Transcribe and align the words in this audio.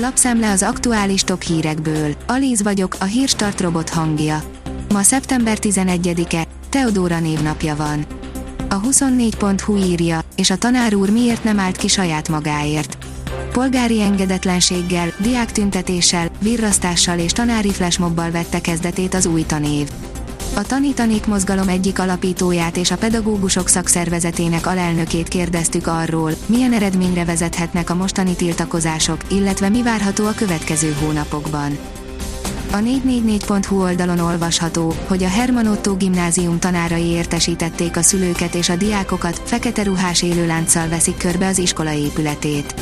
Lapszemle 0.00 0.50
az 0.50 0.62
aktuális 0.62 1.22
top 1.22 1.42
hírekből. 1.42 2.14
Alíz 2.26 2.62
vagyok, 2.62 2.96
a 3.00 3.04
hírstart 3.04 3.60
robot 3.60 3.88
hangja. 3.88 4.42
Ma 4.92 5.02
szeptember 5.02 5.58
11-e, 5.60 6.46
Teodóra 6.68 7.20
névnapja 7.20 7.76
van. 7.76 8.06
A 8.68 8.80
24.hu 8.80 9.76
írja, 9.76 10.20
és 10.36 10.50
a 10.50 10.56
tanár 10.56 10.94
úr 10.94 11.10
miért 11.10 11.44
nem 11.44 11.58
állt 11.58 11.76
ki 11.76 11.88
saját 11.88 12.28
magáért. 12.28 12.98
Polgári 13.52 14.00
engedetlenséggel, 14.00 15.12
diáktüntetéssel, 15.18 16.28
virrasztással 16.40 17.18
és 17.18 17.32
tanári 17.32 17.70
flashmobbal 17.70 18.30
vette 18.30 18.60
kezdetét 18.60 19.14
az 19.14 19.26
új 19.26 19.42
tanév. 19.42 19.88
A 20.58 20.62
Tanítanék 20.62 21.26
mozgalom 21.26 21.68
egyik 21.68 21.98
alapítóját 21.98 22.76
és 22.76 22.90
a 22.90 22.96
pedagógusok 22.96 23.68
szakszervezetének 23.68 24.66
alelnökét 24.66 25.28
kérdeztük 25.28 25.86
arról, 25.86 26.32
milyen 26.46 26.72
eredményre 26.72 27.24
vezethetnek 27.24 27.90
a 27.90 27.94
mostani 27.94 28.34
tiltakozások, 28.36 29.20
illetve 29.30 29.68
mi 29.68 29.82
várható 29.82 30.26
a 30.26 30.32
következő 30.36 30.96
hónapokban. 31.00 31.78
A 32.72 32.76
444.hu 32.76 33.82
oldalon 33.82 34.18
olvasható, 34.18 34.94
hogy 35.06 35.22
a 35.22 35.28
Herman 35.28 35.66
Otto 35.66 35.96
gimnázium 35.96 36.58
tanárai 36.58 37.06
értesítették 37.06 37.96
a 37.96 38.02
szülőket 38.02 38.54
és 38.54 38.68
a 38.68 38.76
diákokat, 38.76 39.40
fekete 39.44 39.82
ruhás 39.82 40.22
élőlánccal 40.22 40.88
veszik 40.88 41.16
körbe 41.16 41.46
az 41.46 41.58
iskola 41.58 41.92
épületét. 41.92 42.74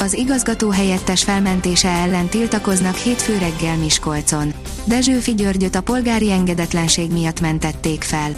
Az 0.00 0.14
igazgató 0.14 0.70
helyettes 0.70 1.22
felmentése 1.22 1.88
ellen 1.88 2.28
tiltakoznak 2.28 2.94
hétfő 2.94 3.38
reggel 3.38 3.76
Miskolcon. 3.76 4.52
Dezsőfi 4.84 5.34
Györgyöt 5.34 5.74
a 5.74 5.80
polgári 5.80 6.30
engedetlenség 6.30 7.12
miatt 7.12 7.40
mentették 7.40 8.02
fel. 8.02 8.30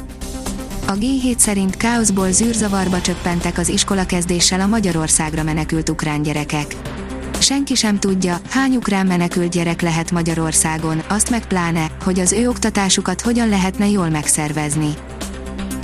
A 0.86 0.92
G7 0.92 1.38
szerint 1.38 1.76
káoszból 1.76 2.32
zűrzavarba 2.32 3.00
csöppentek 3.00 3.58
az 3.58 3.68
iskola 3.68 4.06
kezdéssel 4.06 4.60
a 4.60 4.66
Magyarországra 4.66 5.42
menekült 5.42 5.88
ukrán 5.88 6.22
gyerekek. 6.22 6.76
Senki 7.38 7.74
sem 7.74 7.98
tudja, 7.98 8.40
hány 8.50 8.76
ukrán 8.76 9.06
menekült 9.06 9.50
gyerek 9.50 9.80
lehet 9.80 10.10
Magyarországon, 10.10 11.02
azt 11.08 11.30
meg 11.30 11.46
pláne, 11.46 11.86
hogy 12.04 12.20
az 12.20 12.32
ő 12.32 12.48
oktatásukat 12.48 13.20
hogyan 13.20 13.48
lehetne 13.48 13.88
jól 13.88 14.08
megszervezni. 14.08 14.94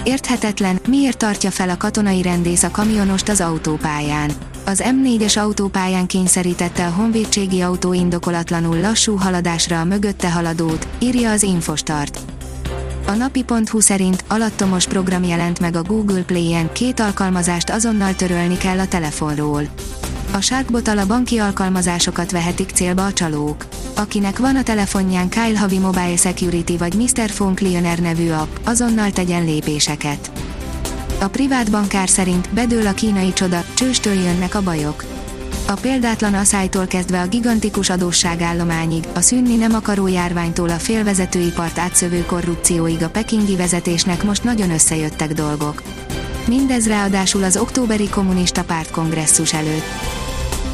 Érthetetlen, 0.09 0.81
miért 0.89 1.19
tartja 1.19 1.51
fel 1.51 1.69
a 1.69 1.77
katonai 1.77 2.23
rendész 2.23 2.63
a 2.63 2.71
kamionost 2.71 3.29
az 3.29 3.41
autópályán 3.41 4.31
az 4.69 4.83
M4-es 4.85 5.39
autópályán 5.39 6.07
kényszerítette 6.07 6.87
a 6.87 6.91
honvédségi 6.91 7.61
autó 7.61 7.93
indokolatlanul 7.93 8.81
lassú 8.81 9.17
haladásra 9.17 9.81
a 9.81 9.85
mögötte 9.85 10.31
haladót, 10.31 10.89
írja 10.99 11.31
az 11.31 11.43
Infostart. 11.43 12.19
A 13.07 13.13
napi.hu 13.13 13.81
szerint 13.81 14.25
alattomos 14.29 14.87
program 14.87 15.25
jelent 15.25 15.61
meg 15.61 15.77
a 15.77 15.83
Google 15.83 16.23
Play-en, 16.23 16.73
két 16.73 17.01
alkalmazást 17.01 17.71
azonnal 17.71 18.15
törölni 18.15 18.57
kell 18.57 18.79
a 18.79 18.89
telefonról. 18.89 19.63
A 20.33 20.41
Sharkbot 20.41 20.89
a 20.89 21.07
banki 21.07 21.39
alkalmazásokat 21.39 22.31
vehetik 22.31 22.71
célba 22.71 23.05
a 23.05 23.13
csalók. 23.13 23.67
Akinek 23.99 24.39
van 24.39 24.57
a 24.57 24.63
telefonján 24.63 25.29
Kyle 25.29 25.59
Havi 25.59 25.79
Mobile 25.79 26.17
Security 26.17 26.77
vagy 26.79 26.95
Mr. 26.95 27.31
Phone 27.31 27.55
Cleaner 27.55 27.99
nevű 27.99 28.31
app, 28.31 28.57
azonnal 28.65 29.11
tegyen 29.11 29.45
lépéseket. 29.45 30.31
A 31.21 31.29
privát 31.29 31.71
bankár 31.71 32.09
szerint 32.09 32.49
bedől 32.51 32.87
a 32.87 32.93
kínai 32.93 33.33
csoda, 33.33 33.65
csőstől 33.75 34.13
jönnek 34.13 34.55
a 34.55 34.63
bajok. 34.63 35.05
A 35.67 35.73
példátlan 35.73 36.35
asszálytól 36.35 36.87
kezdve 36.87 37.21
a 37.21 37.27
gigantikus 37.27 37.91
adósságállományig, 37.91 39.05
a 39.15 39.21
szűnni 39.21 39.57
nem 39.57 39.75
akaró 39.75 40.07
járványtól 40.07 40.69
a 40.69 40.79
félvezetőipart 40.79 41.79
átszövő 41.79 42.25
korrupcióig 42.27 43.03
a 43.03 43.11
pekingi 43.11 43.57
vezetésnek 43.57 44.23
most 44.23 44.45
nagyon 44.45 44.71
összejöttek 44.71 45.33
dolgok. 45.33 45.83
Mindez 46.47 46.87
ráadásul 46.87 47.43
az 47.43 47.57
októberi 47.57 48.09
kommunista 48.09 48.65
pártkongresszus 48.65 49.53
előtt. 49.53 50.18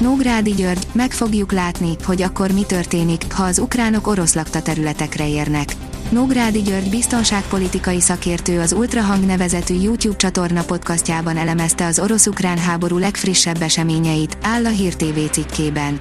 Nógrádi 0.01 0.51
György, 0.51 0.87
meg 0.93 1.13
fogjuk 1.13 1.53
látni, 1.53 1.97
hogy 2.05 2.23
akkor 2.23 2.51
mi 2.51 2.63
történik, 2.63 3.33
ha 3.33 3.43
az 3.43 3.59
ukránok 3.59 4.07
orosz 4.07 4.35
lakta 4.35 4.63
területekre 4.63 5.29
érnek. 5.29 5.77
Nógrádi 6.09 6.63
György 6.63 6.91
biztonságpolitikai 6.91 8.01
szakértő 8.01 8.61
az 8.61 8.73
Ultrahang 8.73 9.27
nevezetű 9.27 9.75
YouTube 9.75 10.17
csatorna 10.17 10.63
podcastjában 10.63 11.37
elemezte 11.37 11.87
az 11.87 11.99
orosz-ukrán 11.99 12.59
háború 12.59 12.99
legfrissebb 12.99 13.63
eseményeit, 13.63 14.37
áll 14.43 14.65
a 14.65 14.69
Hír 14.69 14.95
TV 14.95 15.31
cikkében. 15.31 15.99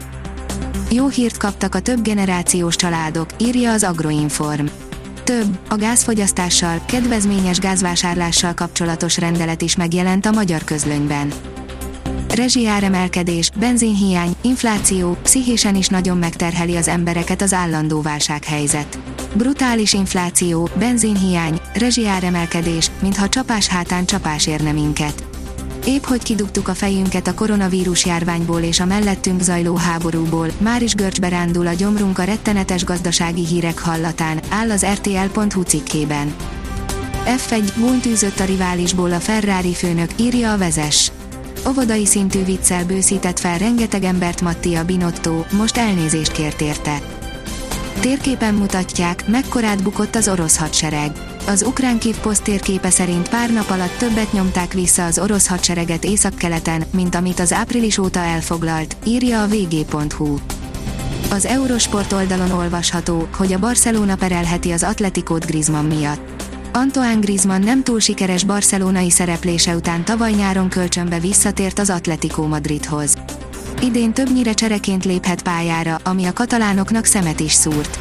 Jó 0.91 1.07
hírt 1.07 1.37
kaptak 1.37 1.75
a 1.75 1.79
több 1.79 2.01
generációs 2.01 2.75
családok, 2.75 3.29
írja 3.37 3.71
az 3.71 3.83
Agroinform. 3.83 4.65
Több, 5.23 5.59
a 5.69 5.75
gázfogyasztással, 5.75 6.81
kedvezményes 6.85 7.59
gázvásárlással 7.59 8.53
kapcsolatos 8.53 9.17
rendelet 9.17 9.61
is 9.61 9.75
megjelent 9.75 10.25
a 10.25 10.31
magyar 10.31 10.63
közlönyben. 10.63 11.31
Rezsiáremelkedés, 12.33 13.49
benzinhiány, 13.59 14.35
infláció, 14.41 15.17
pszichésen 15.23 15.75
is 15.75 15.87
nagyon 15.87 16.17
megterheli 16.17 16.75
az 16.75 16.87
embereket 16.87 17.41
az 17.41 17.53
állandó 17.53 18.01
válsághelyzet. 18.01 18.99
Brutális 19.33 19.93
infláció, 19.93 20.69
benzinhiány, 20.79 21.59
rezsiáremelkedés, 21.73 22.91
mintha 23.01 23.29
csapás 23.29 23.67
hátán 23.67 24.05
csapás 24.05 24.47
érne 24.47 24.71
minket. 24.71 25.23
Épp 25.85 26.03
hogy 26.03 26.23
kidugtuk 26.23 26.67
a 26.67 26.73
fejünket 26.73 27.27
a 27.27 27.33
koronavírus 27.33 28.05
járványból 28.05 28.61
és 28.61 28.79
a 28.79 28.85
mellettünk 28.85 29.41
zajló 29.41 29.75
háborúból, 29.75 30.47
már 30.57 30.81
is 30.81 30.95
görcsbe 30.95 31.29
rándul 31.29 31.67
a 31.67 31.73
gyomrunk 31.73 32.19
a 32.19 32.23
rettenetes 32.23 32.83
gazdasági 32.83 33.45
hírek 33.45 33.79
hallatán, 33.79 34.39
áll 34.49 34.71
az 34.71 34.85
RTL.hu 34.85 35.61
cikkében. 35.61 36.35
F1 37.25 37.71
gúnytűzött 37.77 38.39
a 38.39 38.45
riválisból 38.45 39.11
a 39.11 39.19
Ferrari 39.19 39.73
főnök, 39.73 40.09
írja 40.19 40.51
a 40.51 40.57
vezes. 40.57 41.11
Ovodai 41.65 42.05
szintű 42.05 42.43
viccel 42.43 42.85
bőszített 42.85 43.39
fel 43.39 43.57
rengeteg 43.57 44.03
embert 44.03 44.41
Mattia 44.41 44.85
Binotto, 44.85 45.43
most 45.51 45.77
elnézést 45.77 46.31
kért 46.31 46.61
érte. 46.61 47.01
Térképen 47.99 48.53
mutatják, 48.53 49.27
mekkorát 49.27 49.83
bukott 49.83 50.15
az 50.15 50.27
orosz 50.27 50.57
hadsereg. 50.57 51.11
Az 51.47 51.63
ukrán 51.63 51.99
Kivpost 51.99 52.43
térképe 52.43 52.89
szerint 52.89 53.29
pár 53.29 53.51
nap 53.51 53.69
alatt 53.69 53.97
többet 53.97 54.33
nyomták 54.33 54.73
vissza 54.73 55.05
az 55.05 55.19
orosz 55.19 55.47
hadsereget 55.47 56.03
északkeleten, 56.03 56.83
mint 56.91 57.15
amit 57.15 57.39
az 57.39 57.53
április 57.53 57.97
óta 57.97 58.19
elfoglalt, 58.19 58.95
írja 59.05 59.41
a 59.41 59.47
vg.hu. 59.47 60.37
Az 61.31 61.45
Eurosport 61.45 62.11
oldalon 62.13 62.51
olvasható, 62.51 63.27
hogy 63.37 63.53
a 63.53 63.59
Barcelona 63.59 64.15
perelheti 64.15 64.71
az 64.71 64.83
Atletikót 64.83 65.45
Griezmann 65.45 65.85
miatt. 65.85 66.42
Antoine 66.75 67.19
Griezmann 67.19 67.63
nem 67.63 67.83
túl 67.83 67.99
sikeres 67.99 68.43
barcelonai 68.43 69.09
szereplése 69.09 69.75
után 69.75 70.05
tavaly 70.05 70.31
nyáron 70.31 70.69
kölcsönbe 70.69 71.19
visszatért 71.19 71.79
az 71.79 71.89
Atletico 71.89 72.47
Madridhoz. 72.47 73.15
Idén 73.81 74.13
többnyire 74.13 74.53
csereként 74.53 75.05
léphet 75.05 75.41
pályára, 75.41 75.99
ami 76.03 76.25
a 76.25 76.33
katalánoknak 76.33 77.05
szemet 77.05 77.39
is 77.39 77.51
szúrt. 77.51 77.99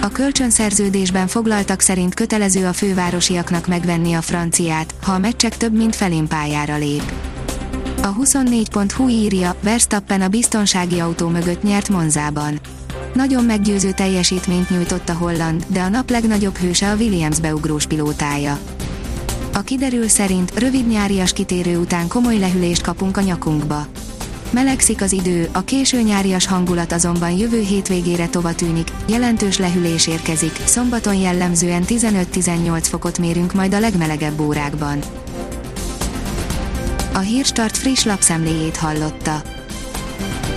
A 0.00 0.08
kölcsönszerződésben 0.08 1.26
foglaltak 1.26 1.80
szerint 1.80 2.14
kötelező 2.14 2.66
a 2.66 2.72
fővárosiaknak 2.72 3.66
megvenni 3.66 4.12
a 4.12 4.22
franciát, 4.22 4.94
ha 5.02 5.12
a 5.12 5.18
meccsek 5.18 5.56
több 5.56 5.76
mint 5.76 5.96
felén 5.96 6.26
pályára 6.26 6.76
lép. 6.76 7.12
A 8.02 8.14
24.hu 8.14 9.08
írja, 9.08 9.54
Verstappen 9.60 10.20
a 10.20 10.28
biztonsági 10.28 11.00
autó 11.00 11.28
mögött 11.28 11.62
nyert 11.62 11.88
Monzában. 11.88 12.60
Nagyon 13.14 13.44
meggyőző 13.44 13.92
teljesítményt 13.92 14.70
nyújtott 14.70 15.08
a 15.08 15.12
holland, 15.12 15.64
de 15.66 15.80
a 15.80 15.88
nap 15.88 16.10
legnagyobb 16.10 16.56
hőse 16.56 16.90
a 16.90 16.94
Williams 16.94 17.40
beugrós 17.40 17.86
pilótája. 17.86 18.58
A 19.52 19.60
kiderül 19.60 20.08
szerint 20.08 20.58
rövid 20.58 20.88
nyárias 20.88 21.32
kitérő 21.32 21.78
után 21.78 22.08
komoly 22.08 22.38
lehűlést 22.38 22.82
kapunk 22.82 23.16
a 23.16 23.20
nyakunkba. 23.20 23.86
Melegszik 24.50 25.02
az 25.02 25.12
idő, 25.12 25.48
a 25.52 25.64
késő 25.64 26.00
nyárias 26.00 26.46
hangulat 26.46 26.92
azonban 26.92 27.30
jövő 27.30 27.60
hétvégére 27.60 28.28
tova 28.28 28.54
tűnik, 28.54 28.88
jelentős 29.06 29.58
lehűlés 29.58 30.06
érkezik, 30.06 30.60
szombaton 30.64 31.14
jellemzően 31.14 31.84
15-18 31.86 32.78
fokot 32.82 33.18
mérünk 33.18 33.52
majd 33.52 33.74
a 33.74 33.80
legmelegebb 33.80 34.40
órákban. 34.40 34.98
A 37.12 37.18
Hírstart 37.18 37.76
friss 37.76 38.04
lapszemléjét 38.04 38.76
hallotta. 38.76 39.42